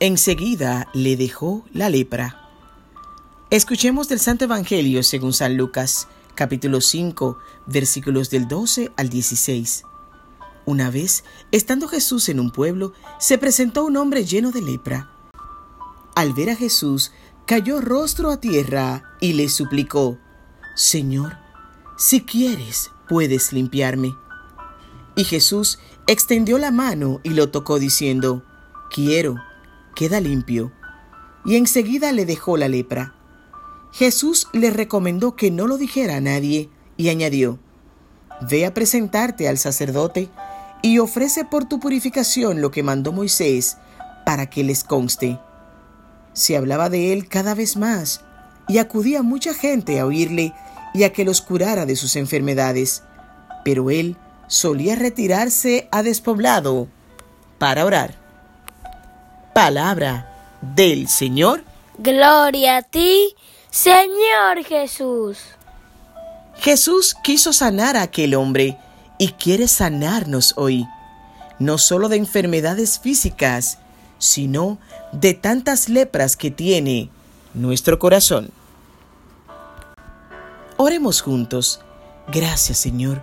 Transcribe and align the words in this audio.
enseguida 0.00 0.88
le 0.92 1.16
dejó 1.16 1.64
la 1.72 1.88
lepra. 1.88 2.50
Escuchemos 3.50 4.08
del 4.08 4.20
Santo 4.20 4.44
Evangelio 4.44 5.02
según 5.02 5.32
San 5.32 5.56
Lucas, 5.56 6.08
capítulo 6.34 6.80
5, 6.80 7.38
versículos 7.66 8.28
del 8.30 8.48
12 8.48 8.92
al 8.96 9.08
16. 9.08 9.84
Una 10.66 10.90
vez, 10.90 11.24
estando 11.52 11.88
Jesús 11.88 12.28
en 12.28 12.40
un 12.40 12.50
pueblo, 12.50 12.92
se 13.18 13.38
presentó 13.38 13.84
un 13.84 13.96
hombre 13.96 14.24
lleno 14.24 14.50
de 14.50 14.62
lepra. 14.62 15.10
Al 16.14 16.32
ver 16.32 16.50
a 16.50 16.56
Jesús, 16.56 17.12
cayó 17.46 17.80
rostro 17.80 18.30
a 18.30 18.40
tierra 18.40 19.16
y 19.20 19.34
le 19.34 19.48
suplicó, 19.48 20.18
Señor, 20.74 21.36
si 21.96 22.22
quieres, 22.22 22.90
puedes 23.08 23.52
limpiarme. 23.52 24.14
Y 25.14 25.24
Jesús 25.24 25.78
extendió 26.06 26.58
la 26.58 26.70
mano 26.70 27.20
y 27.22 27.30
lo 27.30 27.50
tocó 27.50 27.78
diciendo, 27.78 28.42
Quiero, 28.90 29.36
queda 29.96 30.20
limpio. 30.20 30.70
Y 31.44 31.56
enseguida 31.56 32.12
le 32.12 32.24
dejó 32.24 32.56
la 32.56 32.68
lepra. 32.68 33.14
Jesús 33.90 34.46
le 34.52 34.70
recomendó 34.70 35.34
que 35.34 35.50
no 35.50 35.66
lo 35.66 35.78
dijera 35.78 36.16
a 36.16 36.20
nadie 36.20 36.70
y 36.96 37.08
añadió, 37.08 37.58
Ve 38.48 38.66
a 38.66 38.74
presentarte 38.74 39.48
al 39.48 39.58
sacerdote 39.58 40.28
y 40.82 40.98
ofrece 40.98 41.44
por 41.44 41.64
tu 41.64 41.80
purificación 41.80 42.60
lo 42.60 42.70
que 42.70 42.82
mandó 42.82 43.10
Moisés 43.10 43.78
para 44.26 44.50
que 44.50 44.62
les 44.62 44.84
conste. 44.84 45.40
Se 46.34 46.56
hablaba 46.56 46.90
de 46.90 47.12
él 47.12 47.28
cada 47.28 47.54
vez 47.54 47.76
más 47.76 48.20
y 48.68 48.78
acudía 48.78 49.22
mucha 49.22 49.54
gente 49.54 49.98
a 49.98 50.06
oírle 50.06 50.52
y 50.92 51.04
a 51.04 51.12
que 51.12 51.24
los 51.24 51.40
curara 51.40 51.86
de 51.86 51.96
sus 51.96 52.16
enfermedades, 52.16 53.02
pero 53.64 53.90
él 53.90 54.16
solía 54.48 54.96
retirarse 54.96 55.88
a 55.90 56.02
despoblado 56.02 56.88
para 57.58 57.84
orar. 57.86 58.25
Palabra 59.56 60.60
del 60.60 61.08
Señor. 61.08 61.64
Gloria 61.96 62.76
a 62.76 62.82
ti, 62.82 63.34
Señor 63.70 64.62
Jesús. 64.68 65.38
Jesús 66.58 67.16
quiso 67.24 67.54
sanar 67.54 67.96
a 67.96 68.02
aquel 68.02 68.34
hombre 68.34 68.76
y 69.16 69.28
quiere 69.28 69.66
sanarnos 69.66 70.52
hoy, 70.58 70.86
no 71.58 71.78
solo 71.78 72.10
de 72.10 72.16
enfermedades 72.16 72.98
físicas, 72.98 73.78
sino 74.18 74.76
de 75.12 75.32
tantas 75.32 75.88
lepras 75.88 76.36
que 76.36 76.50
tiene 76.50 77.08
nuestro 77.54 77.98
corazón. 77.98 78.50
Oremos 80.76 81.22
juntos. 81.22 81.80
Gracias, 82.28 82.76
Señor, 82.76 83.22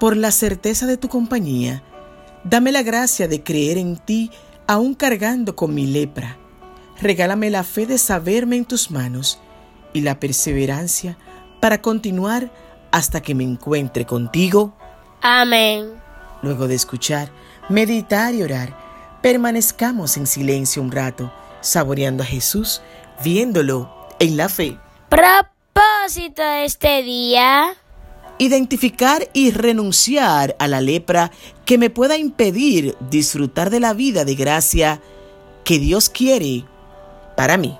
por 0.00 0.16
la 0.16 0.32
certeza 0.32 0.86
de 0.86 0.96
tu 0.96 1.08
compañía. 1.08 1.84
Dame 2.42 2.72
la 2.72 2.82
gracia 2.82 3.28
de 3.28 3.44
creer 3.44 3.78
en 3.78 3.96
ti 3.96 4.32
aún 4.68 4.94
cargando 4.94 5.56
con 5.56 5.74
mi 5.74 5.86
lepra. 5.86 6.36
Regálame 7.00 7.50
la 7.50 7.64
fe 7.64 7.86
de 7.86 7.98
saberme 7.98 8.56
en 8.56 8.64
tus 8.64 8.92
manos 8.92 9.40
y 9.92 10.02
la 10.02 10.20
perseverancia 10.20 11.18
para 11.60 11.82
continuar 11.82 12.52
hasta 12.92 13.20
que 13.20 13.34
me 13.34 13.42
encuentre 13.42 14.06
contigo. 14.06 14.76
Amén. 15.20 15.90
Luego 16.42 16.68
de 16.68 16.76
escuchar, 16.76 17.32
meditar 17.68 18.32
y 18.32 18.44
orar, 18.44 18.76
permanezcamos 19.22 20.16
en 20.16 20.28
silencio 20.28 20.80
un 20.80 20.92
rato, 20.92 21.32
saboreando 21.60 22.22
a 22.22 22.26
Jesús, 22.26 22.80
viéndolo 23.24 23.92
en 24.20 24.36
la 24.36 24.48
fe 24.48 24.78
propósito 25.08 26.42
de 26.42 26.64
este 26.64 27.02
día? 27.02 27.74
Identificar 28.38 29.28
y 29.32 29.50
renunciar 29.50 30.56
a 30.58 30.68
la 30.68 30.80
lepra 30.80 31.32
que 31.64 31.78
me 31.78 31.90
pueda 31.90 32.16
impedir 32.16 32.96
disfrutar 33.10 33.70
de 33.70 33.80
la 33.80 33.94
vida 33.94 34.24
de 34.24 34.34
gracia 34.36 35.00
que 35.64 35.78
Dios 35.78 36.08
quiere 36.08 36.64
para 37.36 37.56
mí. 37.56 37.76